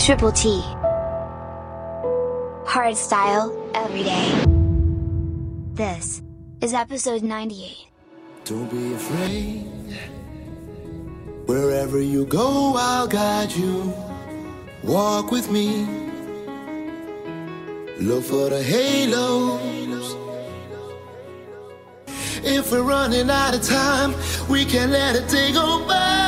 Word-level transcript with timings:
Triple 0.00 0.32
T. 0.32 0.62
Hard 2.64 2.96
style, 2.96 3.54
every 3.74 4.02
day. 4.02 4.44
This 5.74 6.22
is 6.62 6.72
episode 6.72 7.22
98. 7.22 7.86
Don't 8.46 8.70
be 8.70 8.94
afraid. 8.94 9.66
Wherever 11.44 12.00
you 12.00 12.24
go, 12.24 12.72
I'll 12.76 13.08
guide 13.08 13.52
you. 13.52 13.92
Walk 14.84 15.30
with 15.30 15.50
me. 15.50 15.84
Look 17.98 18.24
for 18.24 18.48
the 18.48 18.62
halos. 18.62 20.16
If 22.42 22.72
we're 22.72 22.82
running 22.82 23.28
out 23.28 23.54
of 23.54 23.62
time, 23.62 24.14
we 24.48 24.64
can 24.64 24.92
let 24.92 25.14
it 25.14 25.28
take 25.28 25.56
over. 25.56 26.19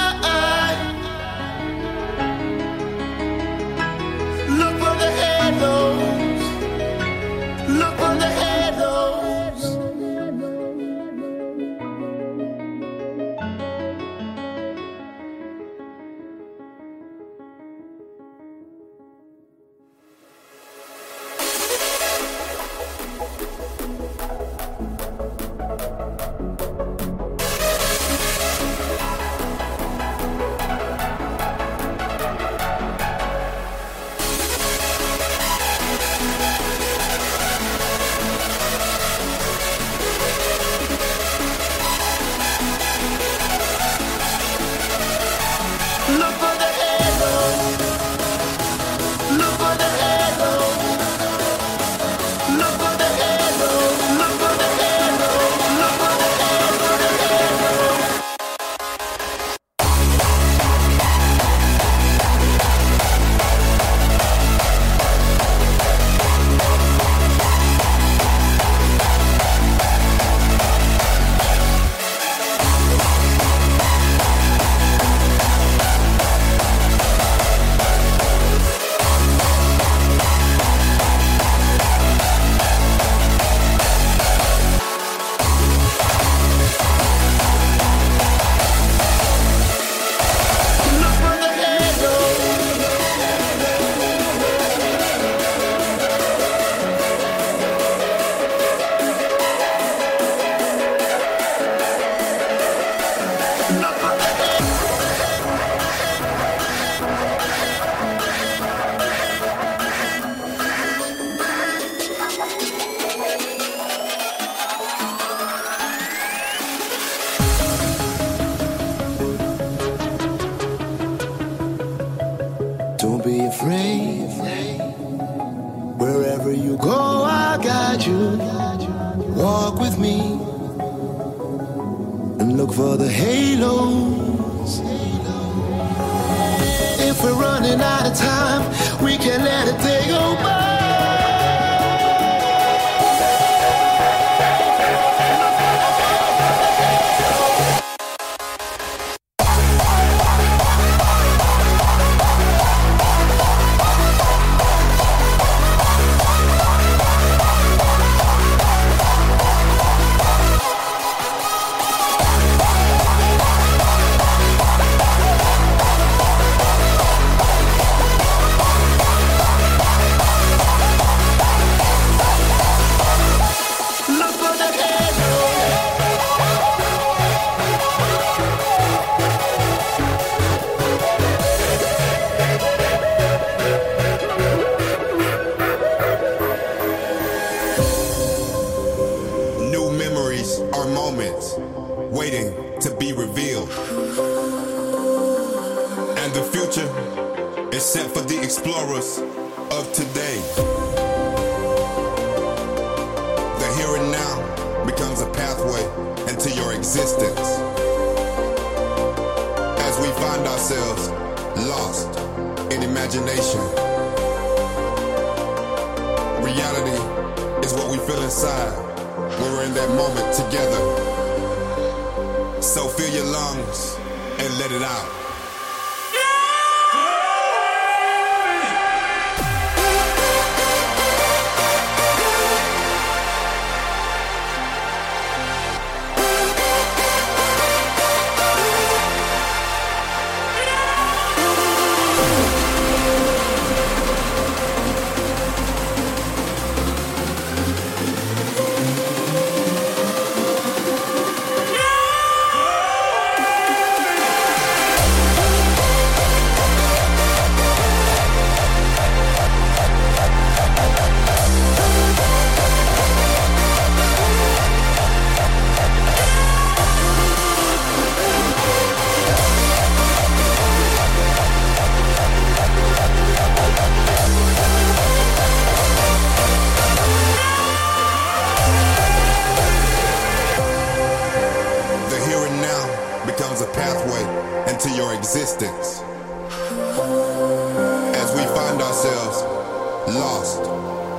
Lost 290.09 290.61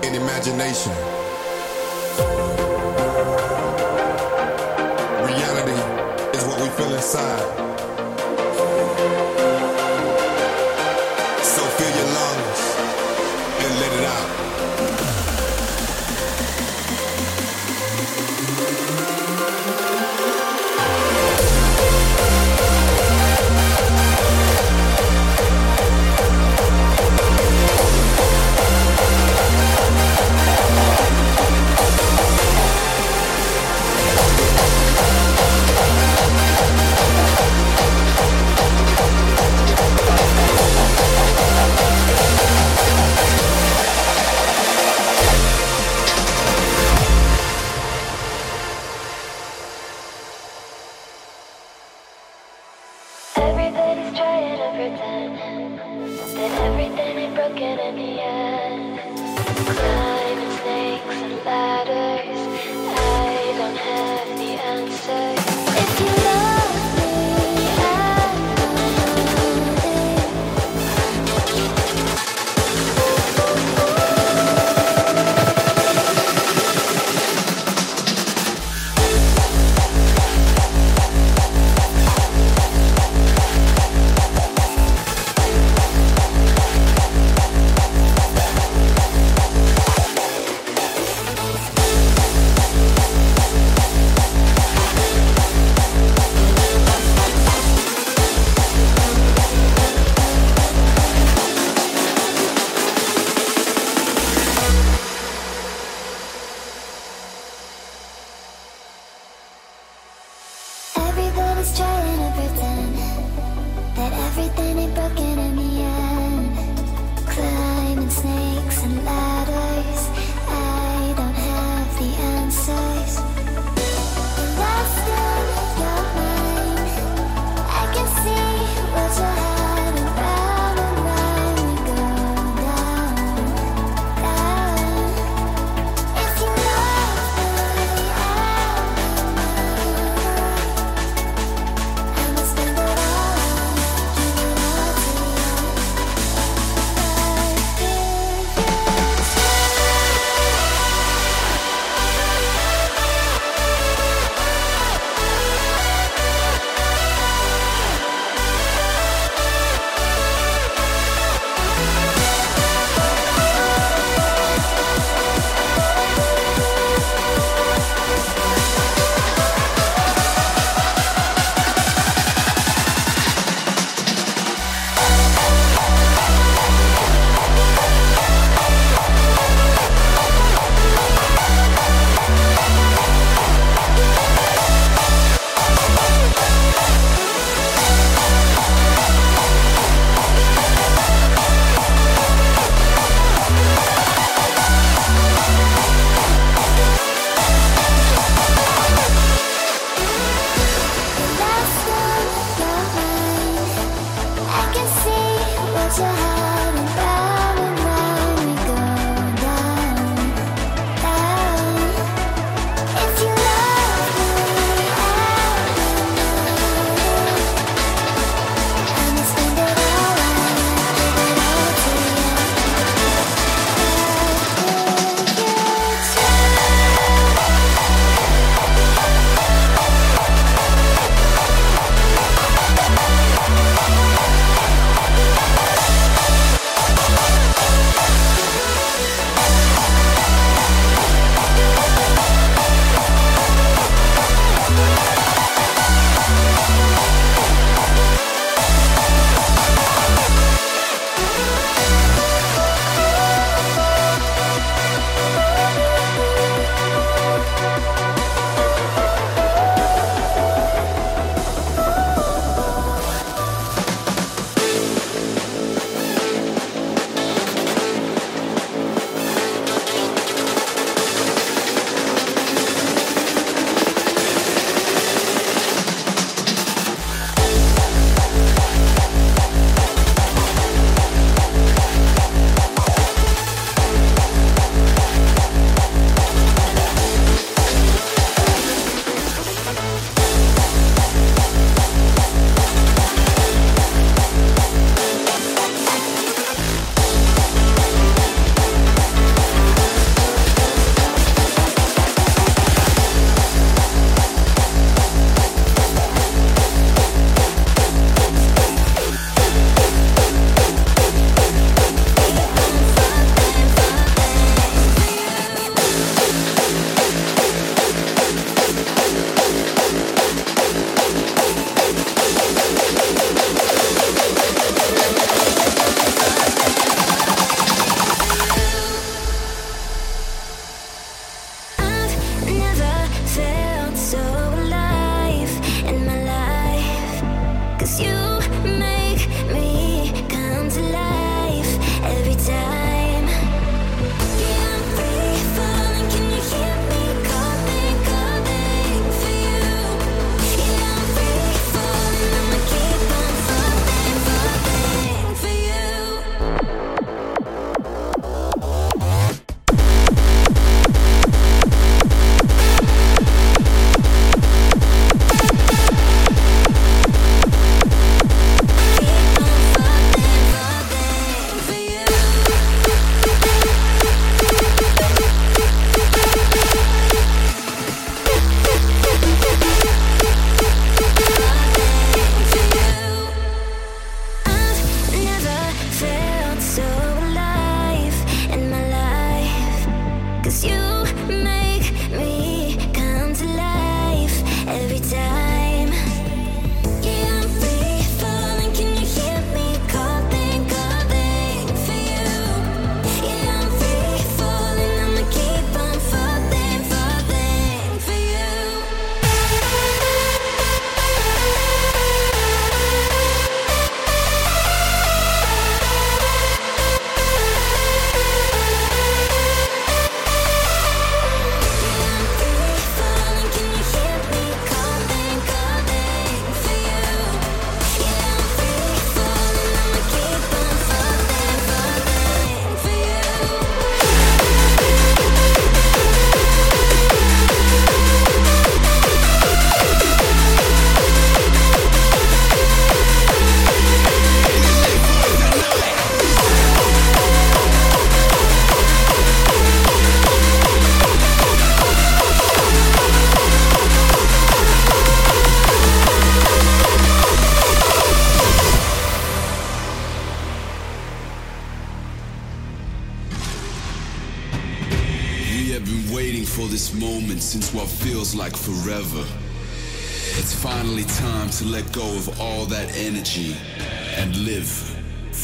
in 0.05 0.15
imagination. 0.15 0.91
Reality 5.23 6.37
is 6.37 6.43
what 6.45 6.61
we 6.61 6.69
feel 6.69 6.93
inside. 6.93 7.72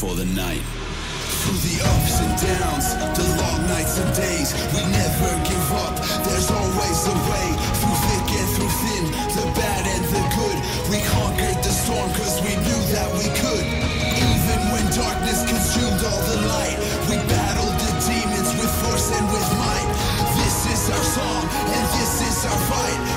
For 0.00 0.16
the 0.16 0.24
night. 0.32 0.64
Through 1.44 1.60
the 1.60 1.76
ups 1.84 2.24
and 2.24 2.32
downs, 2.40 2.88
the 3.12 3.26
long 3.36 3.60
nights 3.68 4.00
and 4.00 4.08
days, 4.16 4.48
we 4.72 4.80
never 4.88 5.28
give 5.44 5.68
up. 5.76 5.92
There's 6.24 6.48
always 6.48 7.00
a 7.04 7.16
way, 7.28 7.46
through 7.76 7.98
thick 8.08 8.28
and 8.32 8.48
through 8.56 8.72
thin, 8.80 9.04
the 9.36 9.44
bad 9.52 9.84
and 9.92 10.04
the 10.08 10.24
good. 10.32 10.58
We 10.88 11.04
conquered 11.04 11.60
the 11.60 11.68
storm 11.68 12.08
cause 12.16 12.40
we 12.40 12.56
knew 12.64 12.80
that 12.96 13.12
we 13.12 13.28
could. 13.44 13.66
Even 14.24 14.60
when 14.72 14.88
darkness 14.96 15.44
consumed 15.44 16.00
all 16.00 16.22
the 16.32 16.48
light, 16.48 16.80
we 17.12 17.20
battled 17.28 17.76
the 17.84 17.92
demons 18.00 18.56
with 18.56 18.72
force 18.80 19.12
and 19.12 19.26
with 19.28 19.48
might. 19.60 19.90
This 20.40 20.64
is 20.64 20.82
our 20.96 21.06
song, 21.12 21.44
and 21.76 21.84
this 22.00 22.24
is 22.24 22.38
our 22.48 22.60
fight. 22.72 23.09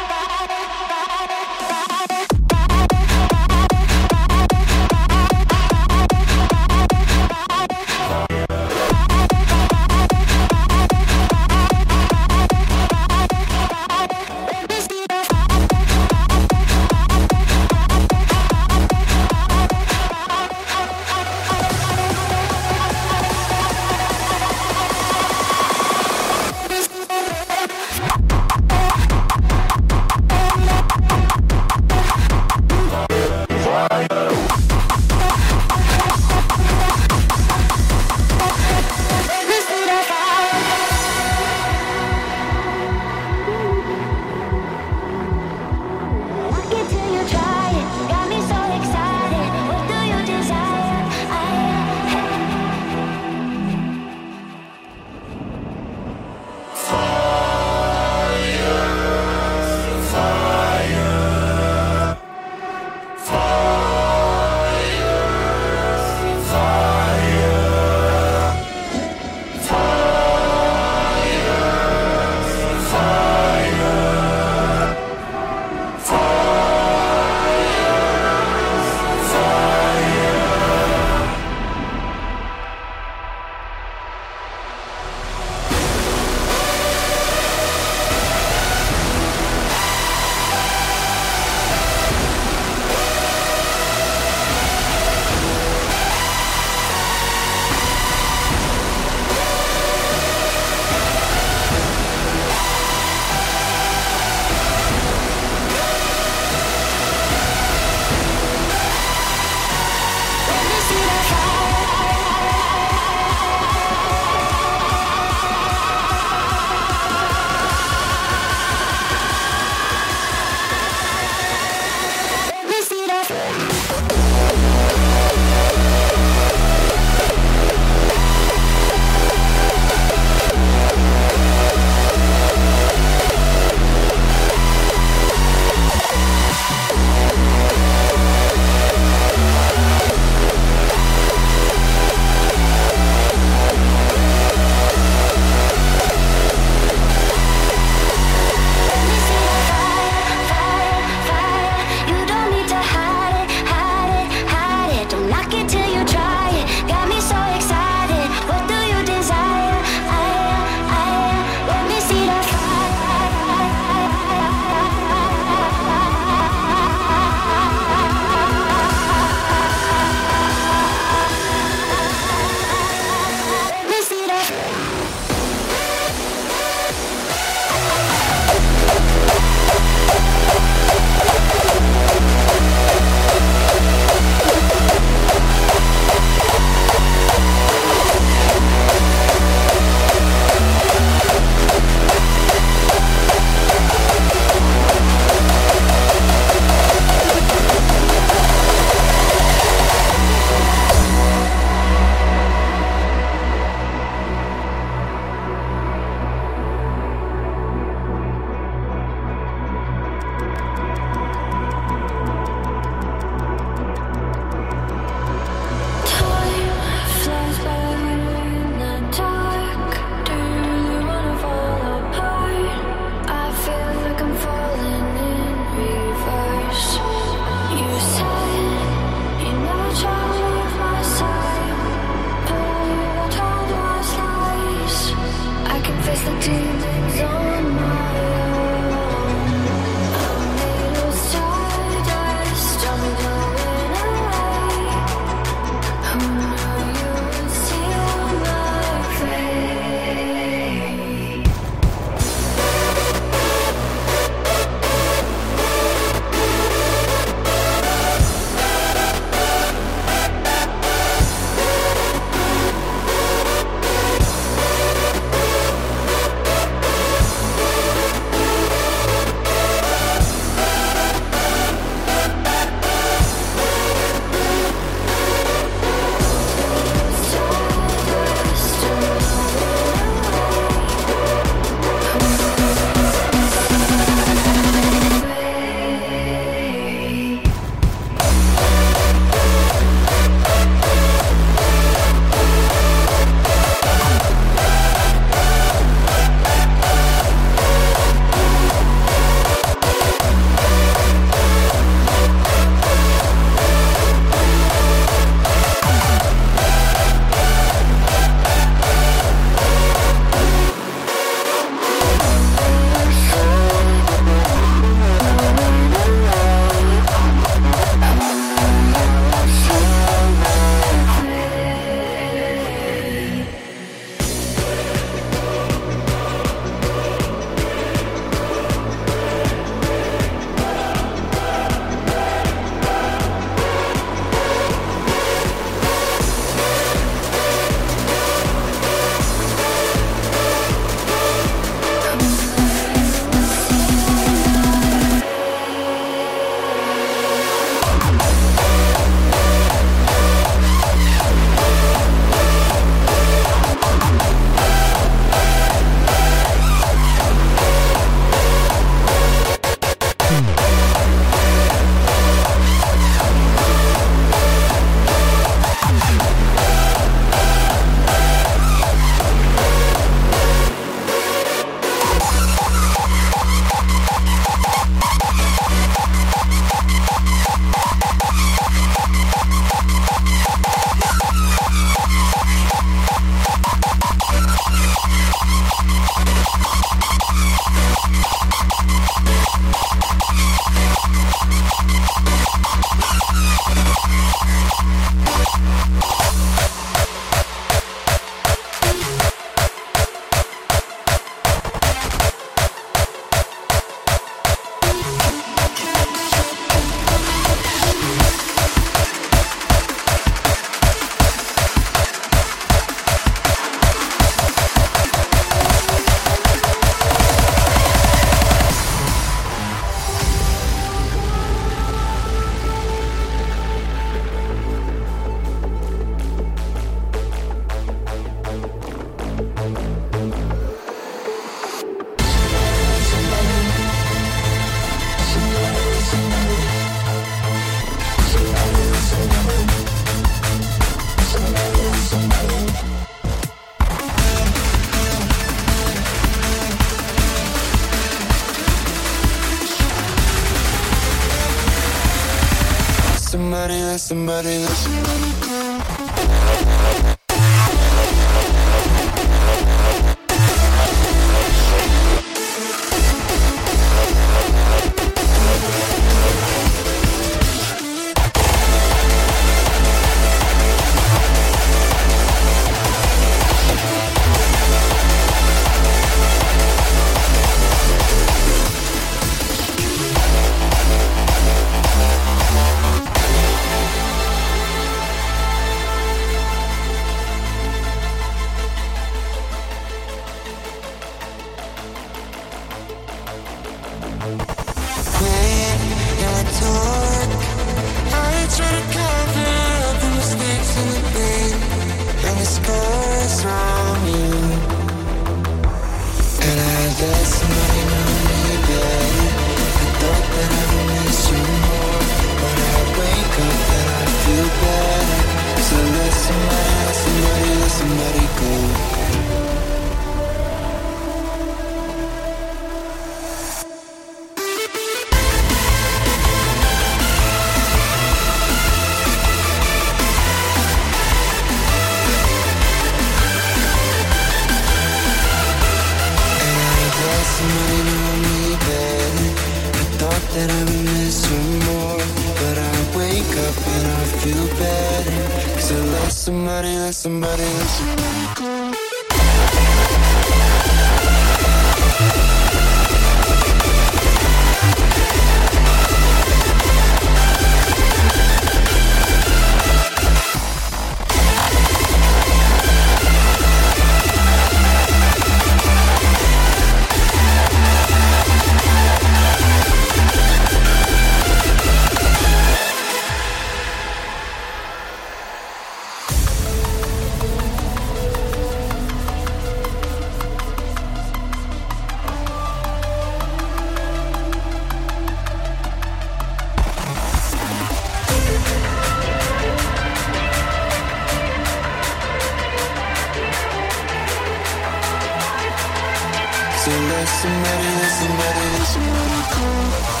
love 596.89 597.09
somebody, 597.09 597.69
love 597.79 597.93
somebody, 597.99 598.45
love 598.53 598.67
somebody 598.67 599.21
cool. 599.33 600.00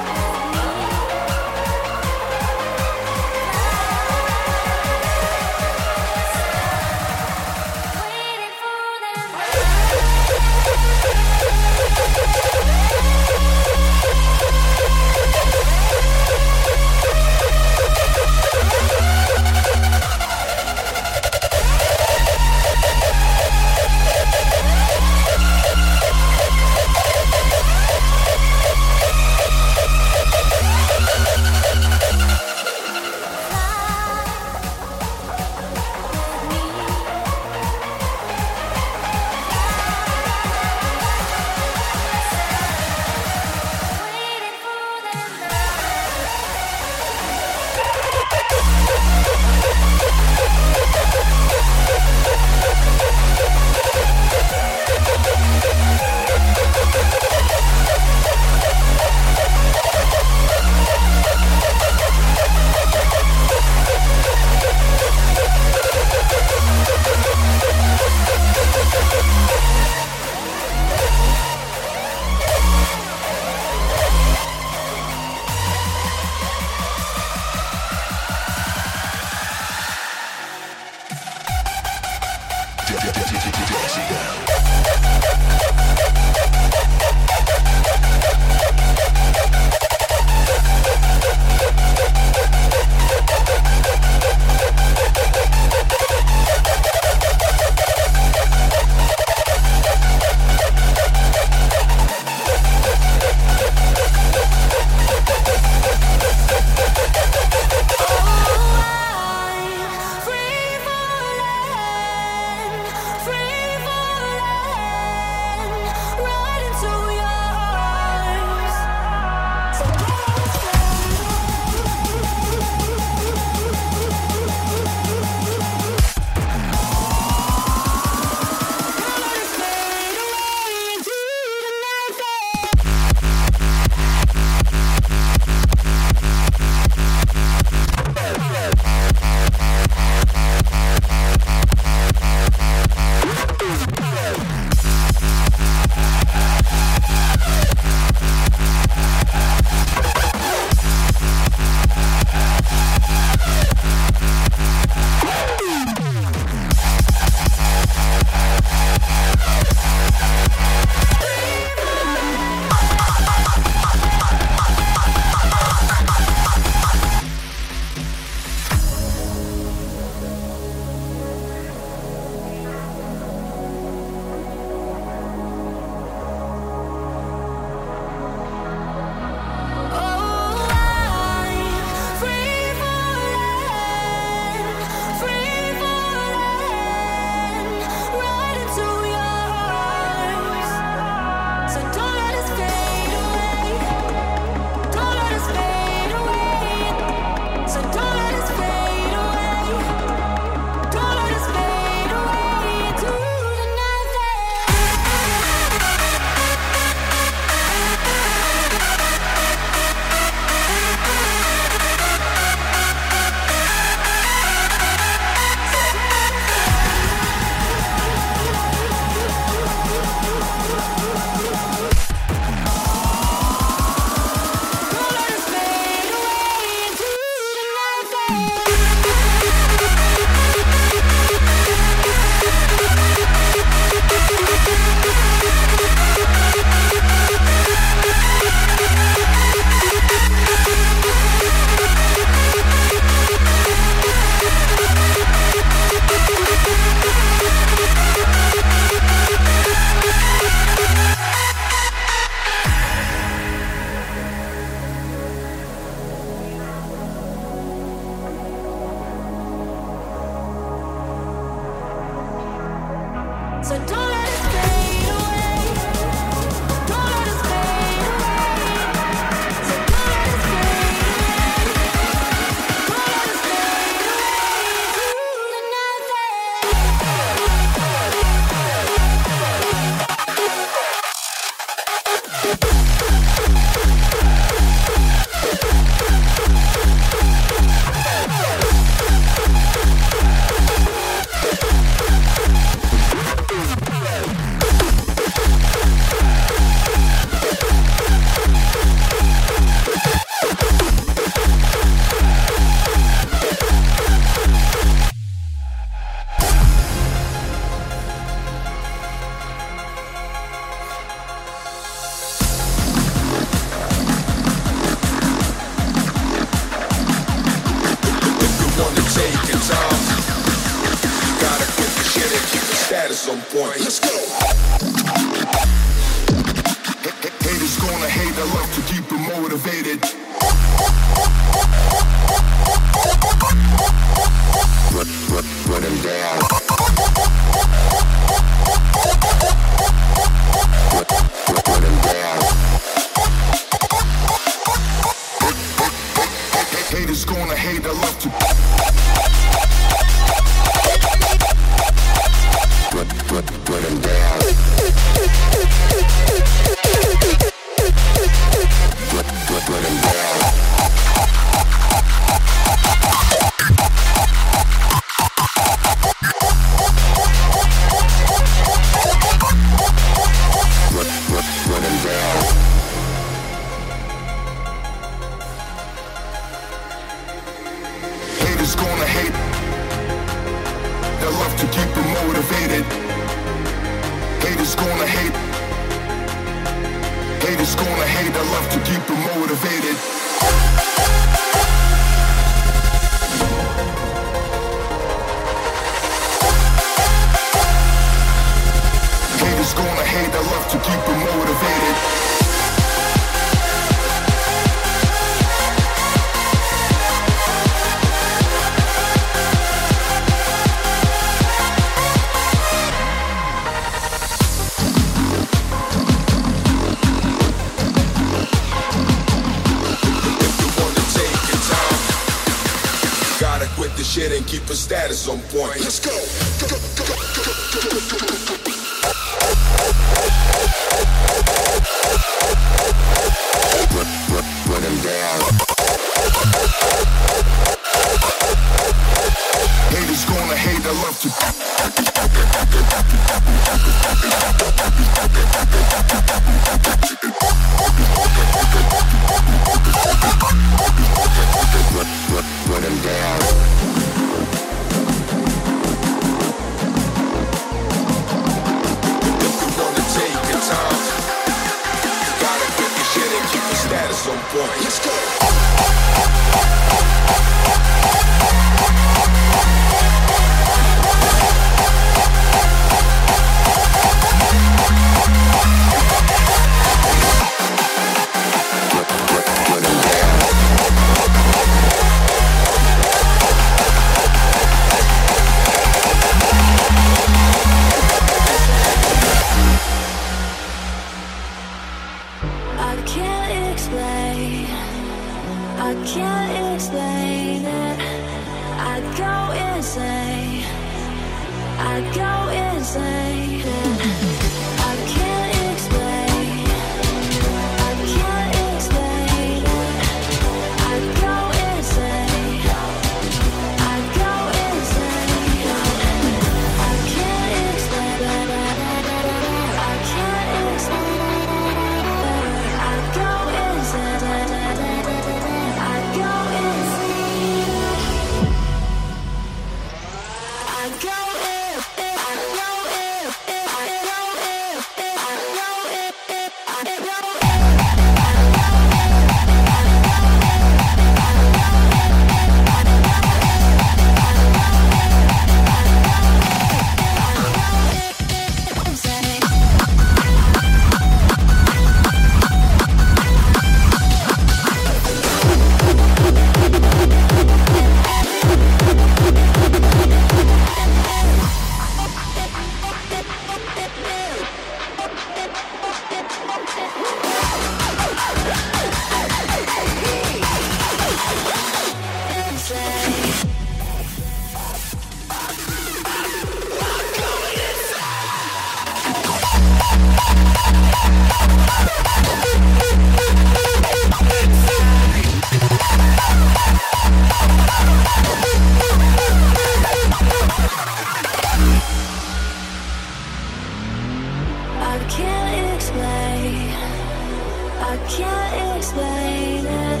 Explain 598.76 599.66
it. 599.66 600.00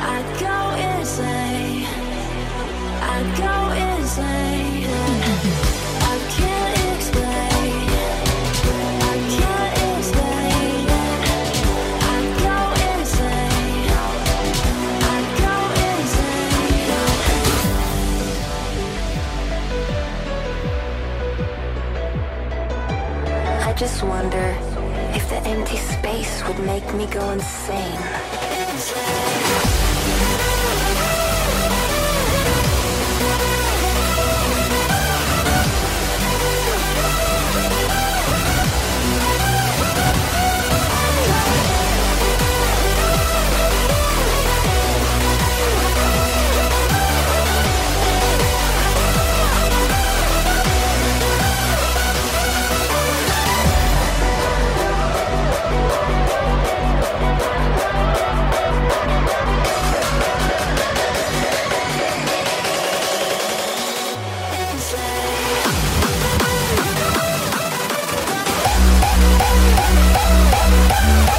I 0.00 0.22
go 0.40 0.56
insane. 0.88 1.86
I 3.00 3.18
go 3.42 3.54
insane. 3.88 4.88
I 6.00 6.14
can't 6.36 6.76
explain. 6.96 7.88
I 9.00 9.14
can't 9.36 9.74
explain 9.98 10.84
it. 11.02 11.20
I 12.02 12.18
go 12.44 12.58
insane. 12.90 13.88
I 15.12 15.18
go 15.42 15.56
insane. 15.90 16.88
I 23.66 23.70
just 23.76 23.98
wonder 24.02 24.73
empty 25.46 25.76
space 25.76 26.42
would 26.46 26.58
make 26.60 26.94
me 26.94 27.06
go 27.06 27.30
insane. 27.30 28.00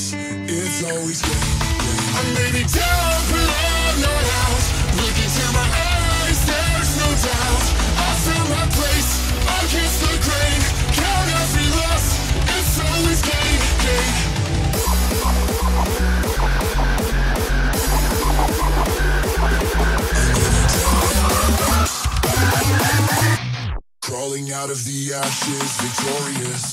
Every 0.00 0.56
it's 0.56 0.82
always 0.82 1.20
gain. 1.20 1.32
gain. 1.32 1.60
I 2.16 2.22
may 2.32 2.50
be 2.56 2.64
down, 2.64 3.20
but 3.28 3.48
I'm 3.52 4.00
not 4.00 4.24
out. 4.40 4.64
Look 4.96 5.16
into 5.20 5.44
my 5.52 5.68
eyes, 5.68 6.40
there's 6.48 6.92
no 7.04 7.08
doubt. 7.28 7.64
I 8.00 8.10
found 8.24 8.48
my 8.48 8.64
place 8.78 9.12
against 9.60 10.00
the 10.00 10.12
grain. 10.24 10.60
Count 10.96 11.28
every 11.42 11.68
loss, 11.76 12.16
it's 12.56 12.80
always 12.80 13.20
gain. 13.28 13.60
gain. 13.84 14.12
Crawling 24.00 24.50
out 24.52 24.70
of 24.70 24.82
the 24.84 25.12
ashes, 25.12 25.70
victorious. 25.82 26.72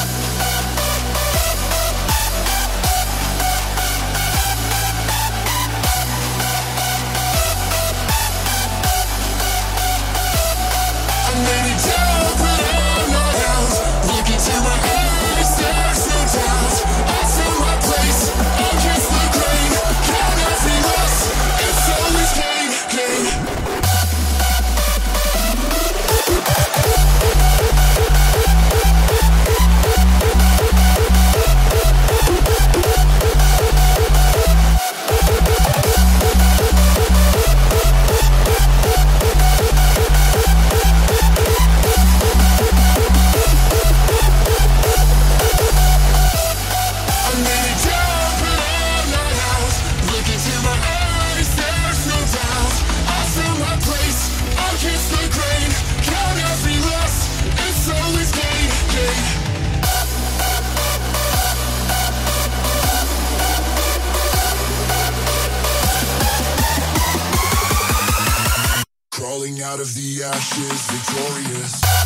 out 69.63 69.79
of 69.79 69.93
the 69.95 70.23
ashes, 70.23 70.85
victorious. 70.89 72.00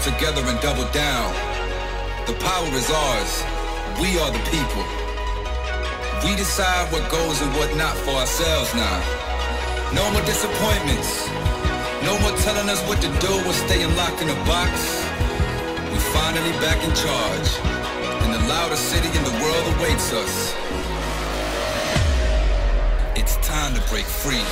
Come 0.00 0.12
together 0.14 0.42
and 0.46 0.60
double 0.60 0.88
down. 0.92 1.32
The 2.26 2.32
power 2.34 2.68
is 2.74 2.90
ours. 2.90 3.44
We 4.00 4.18
are 4.18 4.30
the 4.30 4.42
people. 4.50 4.84
We 6.24 6.36
decide 6.36 6.92
what 6.92 7.10
goes 7.10 7.40
and 7.40 7.52
what 7.54 7.74
not 7.76 7.96
for 7.96 8.12
ourselves 8.12 8.74
now. 8.74 8.98
No 9.94 10.10
more 10.12 10.22
disappointments. 10.22 11.28
No 12.04 12.18
more 12.20 12.36
telling 12.38 12.68
us 12.68 12.80
what 12.88 13.00
to 13.02 13.08
do 13.20 13.32
or 13.46 13.52
staying 13.52 13.94
locked 13.96 14.22
in 14.22 14.28
a 14.28 14.40
box. 14.46 14.72
We 15.92 15.98
finally 16.14 16.52
back 16.60 16.82
in 16.84 16.94
charge. 16.94 17.48
And 18.22 18.34
the 18.34 18.48
loudest 18.48 18.84
city 18.88 19.08
in 19.08 19.24
the 19.24 19.36
world 19.42 19.64
awaits 19.76 20.12
us. 20.12 20.54
It's 23.16 23.36
time 23.46 23.74
to 23.74 23.80
break 23.90 24.06
free. 24.06 24.44